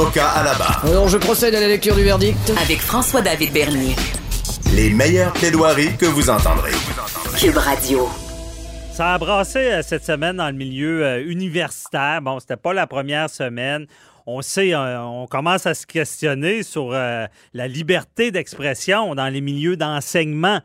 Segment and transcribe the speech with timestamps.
[0.00, 0.82] Avocat à la barre.
[0.86, 2.50] Alors, je procède à la lecture du verdict.
[2.62, 3.94] Avec François-David Bernier.
[4.74, 6.72] Les meilleures plaidoiries que vous entendrez.
[7.38, 8.08] Cube Radio.
[8.94, 12.22] Ça a brassé euh, cette semaine dans le milieu euh, universitaire.
[12.22, 13.86] Bon, c'était pas la première semaine.
[14.26, 17.28] On sait, euh, on commence à se questionner sur la
[17.68, 20.60] liberté d'expression dans les milieux d'enseignement.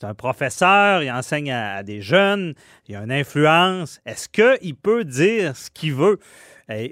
[0.00, 2.54] C'est un professeur, il enseigne à, des jeunes,
[2.88, 4.00] il a une influence.
[4.04, 6.18] Est-ce qu'il peut dire ce qu'il veut?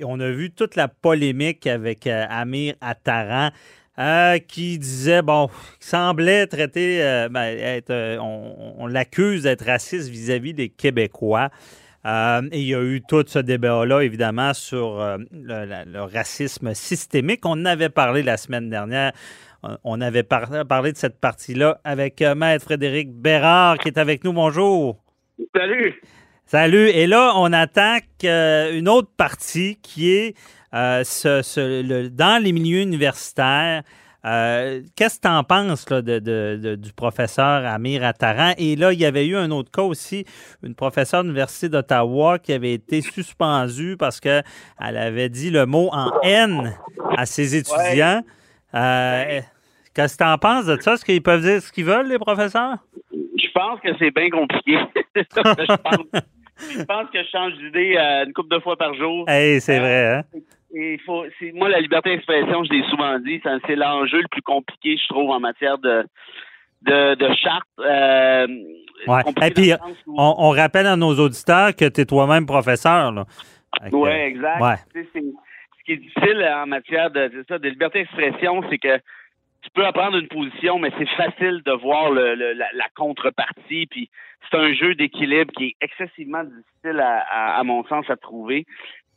[0.05, 3.50] On a vu toute la polémique avec Amir Attaran.
[3.98, 5.48] Euh, qui disait, bon,
[5.80, 11.50] qui semblait traiter, euh, ben, être, euh, on, l'accuse d'être raciste vis-à-vis des Québécois.
[12.05, 17.41] et il y a eu tout ce débat-là, évidemment, sur le, racisme systémique.
[17.45, 19.11] On avait parlé la semaine dernière.
[19.83, 24.33] On avait parlé de cette partie-là avec Maître Frédéric Bérard qui est avec nous.
[24.33, 25.02] Bonjour.
[25.52, 26.00] Salut.
[26.50, 26.88] Salut.
[26.88, 30.34] Et là, on attaque une autre partie qui est
[30.74, 33.82] euh, ce, dans les milieux universitaires,
[34.24, 38.55] euh, qu'est-ce que tu en penses de, du professeur Amir Attaran?
[38.56, 40.24] Et là, il y avait eu un autre cas aussi,
[40.62, 44.42] une professeure de l'Université d'Ottawa qui avait été suspendue parce qu'elle
[44.78, 46.74] avait dit le mot en haine
[47.14, 48.22] à ses étudiants.
[48.74, 49.42] Euh,
[49.92, 50.94] qu'est-ce que tu en penses de ça?
[50.94, 52.78] Est-ce qu'ils peuvent dire ce qu'ils veulent, les professeurs?
[53.12, 54.78] Je pense que c'est bien compliqué.
[55.14, 56.22] je, pense,
[57.12, 59.25] que je change d'idée une couple de fois par jour.
[59.28, 60.39] c'est vrai, hein?
[60.75, 64.97] Et faut, moi, la liberté d'expression, je l'ai souvent dit, c'est l'enjeu le plus compliqué,
[64.98, 66.05] je trouve, en matière de,
[66.83, 67.67] de, de charte.
[67.79, 68.47] Euh,
[69.47, 69.73] Et puis,
[70.07, 73.27] on, rappelle à nos auditeurs que tu es toi-même professeur.
[73.92, 74.89] Oui, exact.
[74.95, 79.01] ce qui est difficile en matière de, ça, de liberté d'expression, c'est que
[79.63, 83.86] tu peux apprendre une position, mais c'est facile de voir le, la, contrepartie.
[83.91, 84.11] Puis
[84.51, 88.67] c'est un jeu d'équilibre qui est excessivement difficile à, à, mon sens à trouver.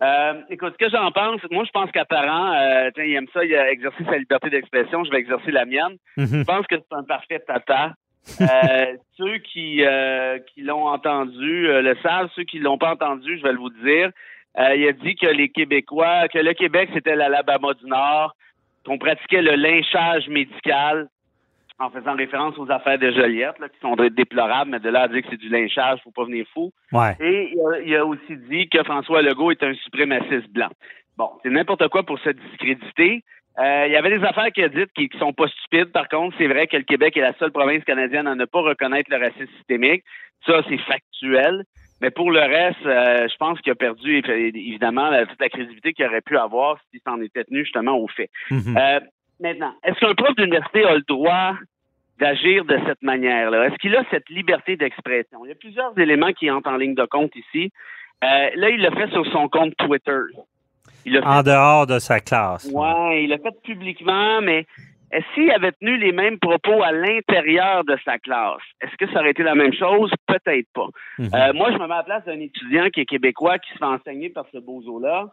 [0.01, 3.55] Euh, écoute, ce que j'en pense, moi, je pense qu'apparent, euh, il aime ça, il
[3.55, 5.97] a exercé sa liberté d'expression, je vais exercer la mienne.
[6.17, 6.39] Mhm.
[6.39, 7.93] Je pense que c'est un parfait tata.
[8.41, 9.83] Euh, ceux qui,
[10.53, 14.09] qui l'ont entendu le savent, ceux qui l'ont pas entendu, je vais vous dire.
[14.57, 18.35] il a dit que les Québécois, que le Québec, c'était l'Alabama du Nord,
[18.85, 21.07] qu'on pratiquait le lynchage médical
[21.79, 25.07] en faisant référence aux affaires de Joliette, là, qui sont déplorables, mais de là à
[25.07, 26.71] dire que c'est du lynchage, faut pas venir fou.
[27.19, 27.53] Et
[27.85, 30.69] il a, aussi dit que François Legault est un suprémaciste blanc.
[31.17, 33.23] Bon, c'est n'importe quoi pour se discréditer.
[33.59, 35.91] Euh, il y avait des affaires qu'il a dites qui, qui sont pas stupides.
[35.91, 38.61] Par contre, c'est vrai que le Québec est la seule province canadienne à ne pas
[38.61, 40.03] reconnaître le racisme systémique.
[40.45, 41.63] Ça, c'est factuel.
[42.01, 46.05] Mais pour le reste, euh, je pense qu'il a perdu évidemment toute la crédibilité qu'il
[46.05, 48.29] aurait pu avoir s'il s'en était tenu justement au fait.
[48.49, 48.77] Mm-hmm.
[48.77, 48.99] euh,
[49.39, 51.53] maintenant, est-ce qu'un prof d'université a le droit
[52.19, 53.67] d'agir de cette manière-là?
[53.67, 55.45] Est-ce qu'il a cette liberté d'expression?
[55.45, 57.71] Il y a plusieurs éléments qui entrent en ligne de compte ici.
[58.23, 60.21] Euh, là, il l'a fait sur son compte Twitter.
[61.23, 62.67] en dehors de sa classe.
[62.73, 64.65] Oui, il l'a fait publiquement, mais
[65.33, 69.31] s'il avait tenu les mêmes propos à l'intérieur de sa classe, est-ce que ça aurait
[69.31, 70.11] été la même chose?
[70.27, 70.87] Peut-être pas.
[71.19, 71.29] Mhm.
[71.33, 73.77] Euh, moi, je me mets à la place d'un étudiant qui est québécois, qui se
[73.77, 75.27] fait enseigner par ce bozo-là.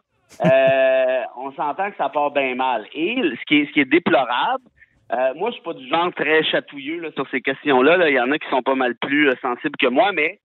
[0.45, 2.85] Euh, on s'entend que ça part bien mal.
[2.93, 4.63] Et ce qui est, ce qui est déplorable,
[5.11, 8.09] euh, moi, je suis pas du genre très chatouilleux là, sur ces questions-là.
[8.09, 10.39] Il y en a qui sont pas mal plus euh, sensibles que moi, mais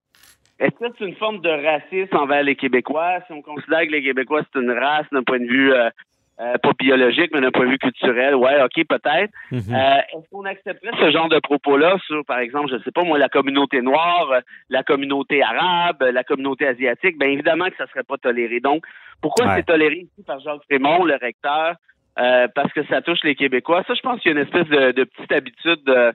[0.60, 3.20] est-ce que c'est une forme de racisme envers les Québécois?
[3.28, 5.90] Si on considère que les Québécois, c'est une race d'un point de vue euh,
[6.38, 9.32] pas biologique, mais d'un point de vue culturel, ouais, ok, peut-être.
[9.52, 9.76] Mhm.
[9.76, 13.30] est-ce qu'on accepterait ce genre de propos-là sur, par exemple, je sais pas moi, la
[13.30, 17.20] communauté noire, la communauté arabe, la communauté asiatique?
[17.20, 18.60] Bien évidemment que ça serait pas toléré.
[18.60, 18.84] Donc,
[19.22, 21.76] pourquoi c'est toléré ici par Jacques Frémont, le recteur?
[22.20, 23.84] Euh, parce que ça touche les Québécois.
[23.88, 26.12] Ça, je pense qu'il y a une espèce de, petite habitude euh,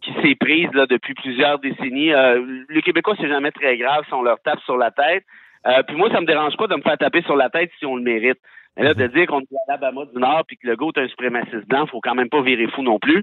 [0.00, 2.14] qui s'est prise là, depuis plusieurs décennies.
[2.14, 5.24] Euh, les Québécois, c'est jamais très grave si on leur tape sur la tête.
[5.86, 7.96] puis moi, ça me dérange pas de me faire taper sur la tête si on
[7.96, 8.38] le mérite.
[8.76, 11.02] Mais là, de dire qu'on est à l'Alabama du Nord puis que le GOAT est
[11.02, 13.22] un suprémaciste blanc, faut quand même pas virer fou non plus.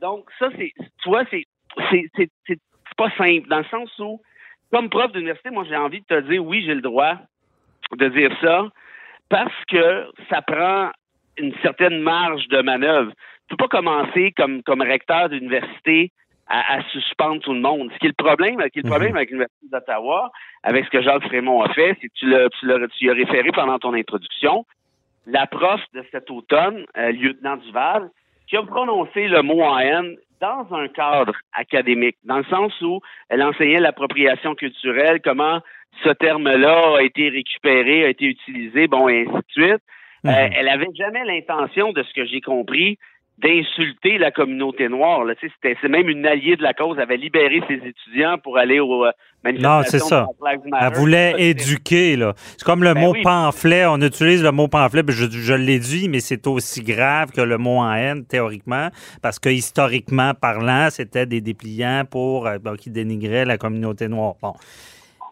[0.00, 0.72] donc, ça, c'est,
[1.02, 1.44] tu vois, c'est,
[1.90, 2.60] c'est, c'est, c'est
[2.96, 4.20] pas simple, dans le sens où,
[4.72, 7.16] comme prof d'université, moi, j'ai envie de te dire, oui, j'ai le droit
[7.96, 8.66] de dire ça,
[9.28, 10.90] parce que ça prend
[11.38, 13.12] une certaine marge de manœuvre.
[13.48, 16.12] Tu peux pas commencer comme, comme recteur d'université
[16.48, 17.90] à, suspendre tout le monde.
[17.92, 19.16] Ce qui est le problème, qui est le problème mhm.
[19.16, 20.30] avec l'Université d'Ottawa,
[20.62, 23.14] avec ce que Jacques Frémont a fait, c'est que tu l'as, tu, l'as, tu as
[23.14, 24.64] référé pendant ton introduction.
[25.26, 28.10] la prof de cet automne, euh, lieutenant Duval,
[28.46, 33.00] qui a prononcé le mot en haine dans un cadre académique, dans le sens où
[33.28, 35.60] elle enseignait l'appropriation culturelle, comment
[36.04, 39.82] ce terme-là a été récupéré, a été utilisé, bon, et ainsi de suite.
[40.26, 40.52] Euh, Mhm.
[40.56, 42.98] elle avait jamais l'intention, de ce que j'ai compris,
[43.38, 45.24] d'insulter la communauté noire.
[45.24, 45.34] Là.
[45.62, 46.96] C'est même une alliée de la cause.
[46.96, 49.10] Elle avait libéré ses étudiants pour aller aux euh,
[49.44, 49.76] manifestations.
[49.76, 50.26] Non, c'est ça.
[50.80, 52.32] Elle voulait Ça, éduquer, là.
[52.36, 53.22] C'est comme le Ben mot oui.
[53.22, 53.84] pamphlet.
[53.86, 57.58] On utilise le mot pamphlet, je, je l'ai dit, mais c'est aussi grave que le
[57.58, 58.88] mot en haine, théoriquement,
[59.22, 64.34] parce que historiquement parlant, c'était des dépliants pour euh, qui dénigraient la communauté noire.
[64.40, 64.54] Bon.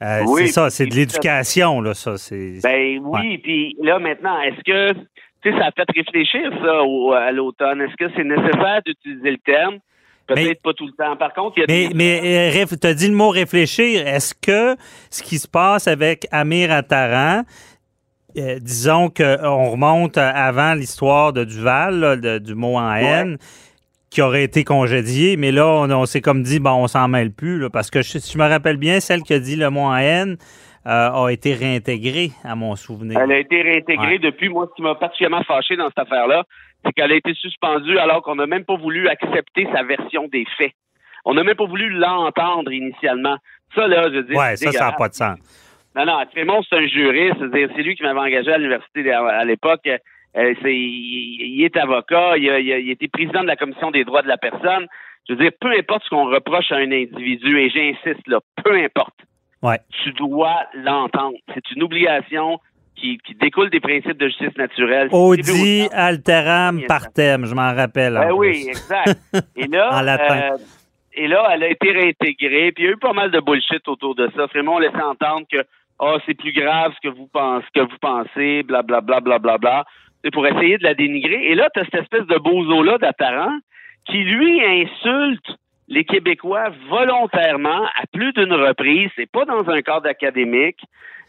[0.02, 2.18] Euh, Oui, c'est ça, c'est de l'éducation, là, ça.
[2.18, 2.58] C'est...
[2.62, 4.98] Ben oui, puis là maintenant, est-ce que
[5.44, 7.80] tu sais, ça a fait réfléchir ça au- à l'automne.
[7.82, 9.78] Est-ce que c'est nécessaire d'utiliser le terme?
[10.26, 11.14] Peut-être pas tout le temps.
[11.16, 14.06] Par contre, il y a Mais, des- mais tu as dit le mot réfléchir.
[14.08, 14.74] Est-ce que
[15.10, 17.42] ce qui se passe avec Amir Attaran,
[18.38, 23.36] euh, disons qu'on remonte avant l'histoire de Duval, là, de- du mot en haine,
[24.10, 27.30] qui aurait été congédié, mais là, on, on s'est comme dit, bon, on s'en mêle
[27.32, 29.68] plus, là, parce que je- si je me rappelle bien, celle qui a dit le
[29.70, 30.36] mot en haine euh,
[30.84, 33.18] a été réintégrée, à mon souvenir.
[33.20, 34.18] Elle a été réintégrée Ouais.
[34.18, 34.48] depuis.
[34.48, 36.44] Moi, ce qui m'a particulièrement fâché dans cette affaire-là,
[36.84, 40.44] c'est qu'elle a été suspendue alors qu'on n'a même pas voulu accepter sa version des
[40.58, 40.72] faits.
[41.24, 43.36] On n'a même pas voulu l'entendre initialement.
[43.74, 44.36] Ça, là, je veux dire.
[44.36, 45.38] Ouais, ça, ça n'a pas de sens.
[45.96, 47.36] Non, non, Trémont, c'est un juriste.
[47.52, 49.86] C'est lui qui m'avait engagé à l'université à, à l'époque.
[49.86, 52.36] Euh, c'est, il, il est avocat.
[52.36, 54.36] Il a, il a- il a été président de la commission des droits de la
[54.36, 54.86] personne.
[55.26, 58.74] Je veux dire, peu importe ce qu'on reproche à un individu, et j'insiste là, peu
[58.74, 59.14] importe.
[59.64, 59.78] Ouais.
[60.02, 61.36] Tu dois l'entendre.
[61.54, 62.60] C'est une obligation
[62.96, 65.08] qui, qui découle des principes de justice naturelle.
[65.10, 68.16] Audi alteram partem, je m'en rappelle.
[68.16, 69.18] en ben oui, exact.
[69.56, 70.52] Et là, En latin.
[70.52, 70.58] euh,
[71.16, 72.72] et là, elle a été réintégrée.
[72.72, 74.46] Puis il y a eu pas mal de bullshit autour de ça.
[74.46, 75.64] Vraiment, on laissait entendre que
[76.00, 79.20] oh, c'est plus grave ce que vous pensez, que vous pensez, blablabla.
[79.20, 79.84] Bla, bla, bla.
[80.22, 81.46] C'est pour essayer de la dénigrer.
[81.50, 83.52] Et là, tu as cette espèce de bozo-là d'Attaran
[84.06, 85.46] qui, lui, insulte
[85.88, 89.10] les Québécois volontairement à plus d'une reprise.
[89.16, 90.80] C'est pas dans un cadre académique.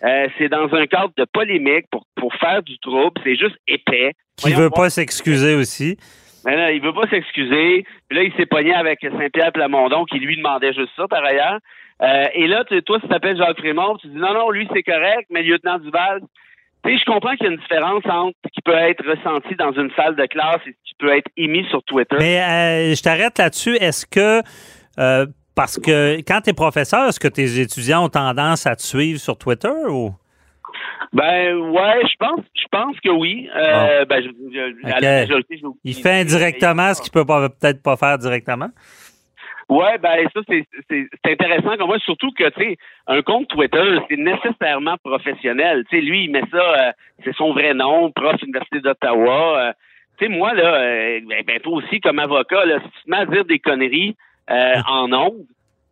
[0.03, 3.19] Euh, c'est dans un cadre de polémique pour, pour faire du trouble.
[3.23, 4.11] C'est juste épais.
[4.37, 5.97] Qui Voyons veut pas s'excuser aussi.
[6.45, 7.85] Mais là, il veut pas s'excuser.
[8.07, 11.59] Puis là, il s'est pogné avec Saint-Pierre Plamondon qui lui demandait juste ça par ailleurs.
[12.01, 14.83] Euh, et là, tu- toi, tu t'appelles Jacques Frémont, tu dis non, non, lui, c'est
[14.83, 16.21] correct, mais lieutenant Duval,
[16.85, 19.89] je comprends qu'il y a une différence entre ce qui peut être ressenti dans une
[19.95, 22.15] salle de classe et ce qui peut être émis sur Twitter.
[22.19, 23.75] Mais euh, je t'arrête là-dessus.
[23.77, 24.41] Est-ce que,
[24.99, 28.81] euh, parce que quand tu es professeur, est-ce que tes étudiants ont tendance à te
[28.81, 30.11] suivre sur Twitter ou?
[31.13, 33.47] Ben ouais, je pense, je pense que oui.
[33.55, 37.81] Euh, Ben, je, je- à la majorité, aucune Il fait indirectement ce qu'il peut peut-être
[37.81, 38.67] pas faire directement?
[39.67, 42.77] Ouais, ben ça c'est c'est c'est intéressant comme moi, surtout que tu sais
[43.07, 45.83] un compte Twitter c'est nécessairement professionnel.
[45.89, 46.91] Tu sais lui il met ça, euh,
[47.23, 49.59] c'est son vrai nom, prof Université d'Ottawa.
[49.69, 49.73] Euh,
[50.19, 53.09] tu sais moi là, euh, ben, ben, toi aussi comme avocat là, si tu te
[53.09, 54.15] mets à dire des conneries
[54.51, 55.45] euh, en ondes,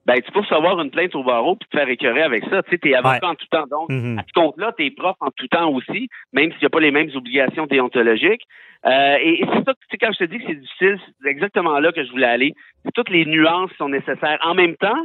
[0.06, 2.62] ben tu peux recevoir une plainte au barreau puis te faire écœurer avec ça.
[2.62, 3.28] Tu sais t'es avocat Ouais.
[3.32, 4.20] en tout temps donc Mhm.
[4.20, 6.92] à ce compte-là t'es prof en tout temps aussi, même s'il n'y a pas les
[6.92, 8.44] mêmes obligations déontologiques.
[8.86, 11.80] Euh, et, et c'est ça, c'est quand je te dis que c'est difficile, c'est exactement
[11.80, 12.54] là que je voulais aller.
[12.94, 14.40] Toutes les nuances sont nécessaires.
[14.44, 15.02] En même temps,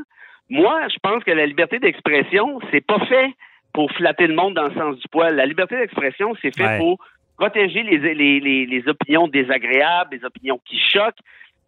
[0.50, 3.30] moi, je pense que la liberté d'expression, c'est pas fait
[3.72, 5.36] pour flatter le monde dans le sens du poil.
[5.36, 6.78] La liberté d'expression, c'est fait Ouais.
[6.78, 6.98] pour
[7.36, 11.20] protéger les, les, les, les opinions désagréables, les opinions qui choquent,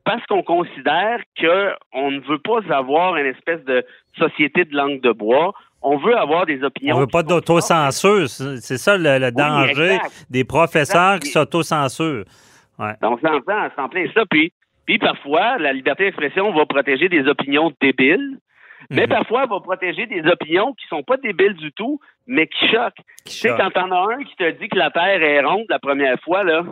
[0.04, 3.84] parce qu'on considère que on ne veut pas avoir une espèce de
[4.18, 5.54] société de langue de bois.
[5.82, 6.96] On veut avoir des opinions.
[6.96, 8.28] On veut pas d'autocensure.
[8.28, 11.22] C'est ça le, le danger des professeurs Exact.
[11.24, 12.24] qui s'autocensurent.
[12.78, 12.92] Ouais.
[13.02, 14.22] Donc, c'est en plein, c'est en plein ça.
[14.30, 14.52] Puis,
[14.86, 18.38] puis parfois, la liberté d'expression va protéger des opinions débiles,
[18.90, 19.08] mais Mhm.
[19.08, 22.94] parfois, elle va protéger des opinions qui sont pas débiles du tout, mais qui choquent.
[23.24, 25.66] Qui Tu sais, quand t'en as un qui te dit que la Terre est ronde
[25.68, 26.62] la première fois, là,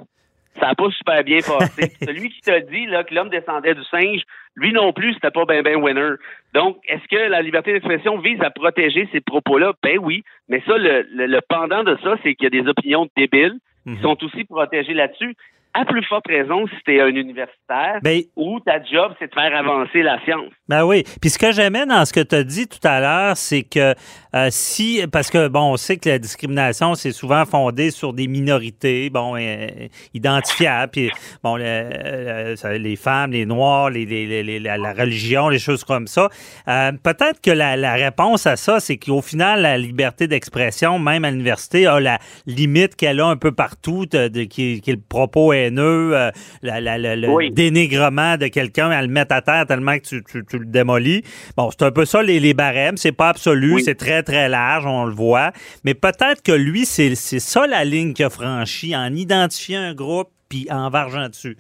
[0.60, 1.92] ça n'a pas super bien passé.
[2.04, 4.22] Celui qui te dit là, que l'homme descendait du singe,
[4.56, 6.14] lui non plus, c'était pas ben ben winner.
[6.54, 9.72] Donc, est-ce que la liberté d'expression vise à protéger ces propos-là?
[9.82, 10.24] Ben oui.
[10.48, 13.54] Mais ça, le, le, le pendant de ça, c'est qu'il y a des opinions débiles
[13.84, 14.02] qui Mhm.
[14.02, 15.34] sont aussi protégées là-dessus.
[15.74, 19.34] À plus forte raison si tu es un universitaire Ben, où ta job, c'est de
[19.34, 20.50] faire avancer la science.
[20.68, 21.04] Ben oui.
[21.20, 23.94] Puis ce que j'aimais dans ce que tu as dit tout à l'heure, c'est que
[24.34, 28.26] euh, si, parce que bon, on sait que la discrimination, c'est souvent fondé sur des
[28.28, 29.66] minorités, bon, euh,
[30.14, 31.10] identifiables, puis
[31.42, 35.84] bon, le- les femmes, les noirs, les, les- les- les- la, la religion, les choses
[35.84, 36.28] comme ça.
[36.68, 41.24] Euh, Peut-être que la, la réponse à ça, c'est qu'au final, la liberté d'expression, même
[41.24, 44.94] à l'université, a la limite qu'elle a un peu partout, de, de- qui, qui est
[44.94, 46.30] le propos haineux, euh,
[46.62, 47.50] la- le Oui.
[47.50, 51.22] dénigrement de quelqu'un, à le mettre à terre tellement que tu, tu- tu le démolis.
[51.56, 52.96] Bon, c'est un peu ça les, les barèmes.
[52.96, 53.82] C'est pas absolu, Oui.
[53.84, 55.52] c'est très très, très large, on le voit.
[55.84, 60.28] Mais peut-être que lui, c'est ça la ligne qu'il a franchie en identifiant un groupe
[60.48, 61.56] puis en vargeant dessus.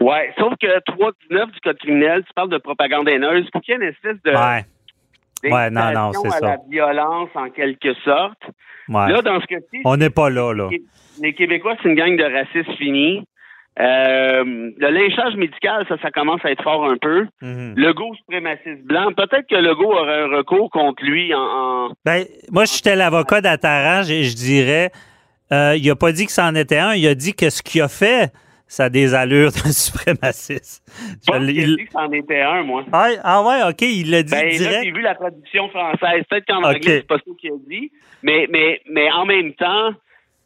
[0.00, 3.76] Oui, sauf que 319 du Code criminel, tu parles de propagande haineuse, pour qu'il y
[3.76, 4.32] ait une espèce de.
[4.32, 4.64] Ouais.
[5.50, 6.40] Ouais, non, non, c'est ça.
[6.40, 8.42] la violence, en quelque sorte.
[8.88, 9.12] Ouais.
[9.12, 9.80] Là, dans ce cas-ci.
[9.84, 10.68] On n'est pas là, là.
[11.20, 13.24] Les Québécois, c'est une gang de racistes finis.
[13.80, 14.44] Euh,
[14.78, 17.26] le lynchage médical, ça, ça commence à être fort un peu.
[17.42, 17.74] Mhm.
[17.76, 21.40] Le go suprémaciste blanc, peut-être que le go aurait un recours contre lui en.
[21.40, 21.90] en...
[22.04, 24.90] Ben, moi, j'étais l'avocat d'Attaran, je, je dirais,
[25.52, 27.82] euh, il a pas dit que c'en était un, il a dit que ce qu'il
[27.82, 28.30] a fait,
[28.68, 30.82] ça a des allures d'un suprémaciste.
[31.28, 32.84] Je- il- dit que c'en était un, moi.
[32.92, 34.84] Ah, ah ouais, OK, il l'a dit Ben, là, direct.
[34.84, 36.22] j'ai vu la traduction française.
[36.30, 36.66] Peut-être qu'en Ok.
[36.76, 37.90] anglais, c'est pas ça qu'il a dit.
[38.22, 39.90] Mais, mais, mais en même temps,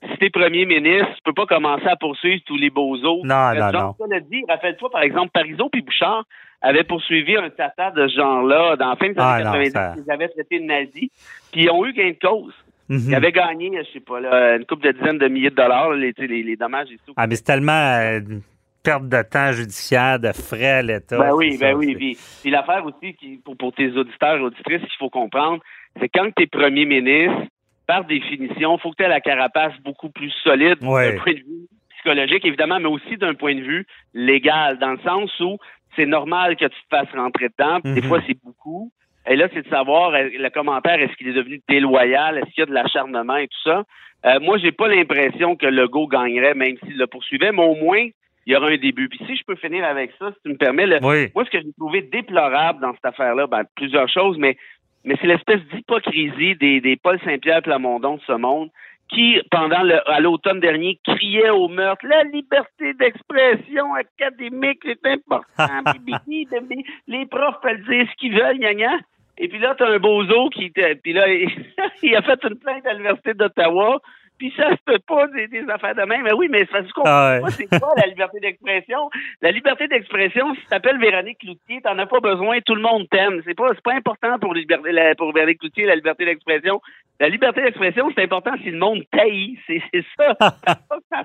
[0.02, 3.26] si t'es premier ministre, tu peux pas commencer à poursuivre tous les beaux autres.
[3.26, 4.19] Non, non, non.
[4.31, 4.45] Dit.
[4.49, 6.25] Rappelle-toi, par exemple, Parizeau puis Bouchard
[6.61, 9.71] avaient poursuivi un tata de ce genre-là dans la fin des Ah, années non, 90.
[9.73, 11.09] ça- Ils avaient traité de nazis.
[11.52, 12.55] Puis ils ont eu gain de cause.
[12.88, 13.00] Mhm.
[13.09, 15.93] Ils avaient gagné, je sais pas, là, une couple de dizaines de milliers de dollars,
[15.93, 17.12] les, les, les dommages et tout.
[17.17, 18.40] Ah, mais c'est tellement euh, une
[18.83, 21.19] perte de temps judiciaire, de frais à l'État.
[21.19, 22.17] Ben oui, ben ça, oui.
[22.40, 25.61] puis l'affaire aussi, qui, pour, pour tes auditeurs et auditrices, qu'il faut comprendre,
[26.00, 27.43] c'est quand tu es premier ministre,
[27.88, 31.12] par définition, il faut que tu aies la carapace beaucoup plus solide Ouais.
[31.14, 34.99] d'un point de vue psychologique, évidemment, mais aussi d'un point de vue légal, dans le
[34.99, 35.57] sens où
[35.97, 37.80] c'est normal que tu te fasses rentrer dedans.
[37.80, 38.09] puis Des Mhm.
[38.09, 38.92] fois, c'est beaucoup.
[39.28, 42.38] Et là, c'est de savoir, le commentaire, est-ce qu'il est devenu déloyal?
[42.38, 43.83] Est-ce qu'il y a de l'acharnement et tout ça?
[44.26, 48.07] Euh, moi, j'ai pas l'impression que Legault gagnerait, même s'il le poursuivait, mais au moins,
[48.47, 49.09] il y aura un début.
[49.09, 51.28] Puis si je peux finir avec ça, si tu me permets, le, Oui.
[51.35, 54.57] moi, ce que j'ai trouvé déplorable dans cette affaire-là, ben, plusieurs choses, mais,
[55.05, 58.71] mais c'est l'espèce d'hypocrisie des, des Paul Saint-Pierre Plamondon de ce monde
[59.09, 65.45] qui, pendant le, à l'automne dernier, criait au meurtre la liberté d'expression académique, c'est important.
[67.09, 68.99] Les profs peuvent dire ce qu'ils veulent, gna gna.
[69.38, 71.26] Et puis là, t'as un bozo qui, puis là,
[72.02, 74.00] il a fait une plainte à l'Université d'Ottawa.
[74.38, 76.23] Puis ça se peut pas des, des affaires de même.
[76.23, 77.50] Mais oui, mais se comprend Ah ouais.
[77.50, 79.11] c'est quoi la liberté d'expression?
[79.42, 83.07] La liberté d'expression, si tu t'appelles Véronique Cloutier, t'en as pas besoin, tout le monde
[83.11, 83.40] t'aime.
[83.45, 86.80] C'est pas, c'est pas important pour, liberté, la- pour Véronique Cloutier, la liberté d'expression.
[87.21, 89.59] La liberté d'expression, c'est important si le monde taillit.
[89.66, 90.37] C'est, c'est ça.
[90.40, 91.25] c'est ça que ça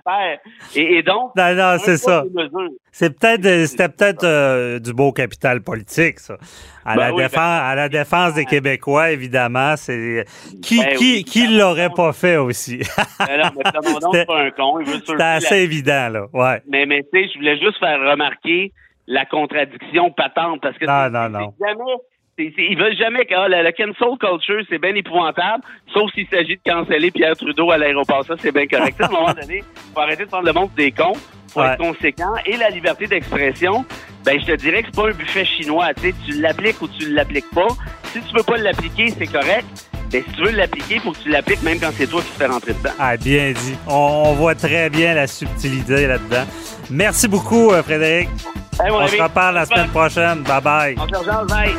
[0.73, 0.79] fait.
[0.79, 1.35] Et, et donc.
[1.35, 2.23] Non, non, c'est ça.
[2.91, 6.37] C'est peut-être, euh, c'était peut-être euh, du beau capital politique, ça.
[6.85, 10.25] À, Ben la, oui, défense, ben- à la défense des Québécois, évidemment, c'est
[10.63, 12.79] qui Ben qui oui, qui l'aurait pas fait aussi?
[13.27, 14.77] Mais non, mais Plamondon, c'est pas un con.
[15.17, 16.25] La- assez évident là.
[16.33, 16.61] Ouais.
[16.67, 18.71] Mais, mais tu sais, je voulais juste faire remarquer
[19.07, 21.53] la contradiction patente parce que Non, non, non.
[21.59, 21.91] jamais.
[22.37, 26.11] c'est- c'est- ils veulent jamais que ah, la, la cancel culture, c'est bien épouvantable, sauf
[26.13, 28.23] s'il s'agit de canceller Pierre Trudeau à l'aéroport.
[28.25, 28.99] Ça, c'est bien correct.
[29.01, 31.13] à un moment donné, faut arrêter de prendre le monde des cons,
[31.49, 31.67] faut Ouais.
[31.73, 32.33] être conséquent.
[32.45, 33.85] Et la liberté d'expression,
[34.25, 35.89] ben je te dirais que c'est pas un buffet chinois.
[35.95, 37.67] Tu l'appliques ou tu l'appliques pas.
[38.05, 39.65] Si tu peux pas l'appliquer, c'est correct.
[40.13, 42.37] Mais si tu veux l'appliquer, faut que tu l'appliques même quand c'est toi qui te
[42.37, 42.91] fais rentrer dedans.
[42.99, 43.75] Ah, bien dit.
[43.87, 46.45] On, voit très bien la subtilité là-dedans.
[46.91, 48.29] Merci beaucoup, euh, Frédéric.
[48.79, 49.09] Hey, On ami.
[49.09, 50.43] se reparle la semaine prochaine.
[50.43, 50.95] Bye bye.
[50.99, 51.73] On se rejoint, bye.